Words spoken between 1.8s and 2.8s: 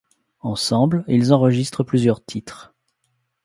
plusieurs titres.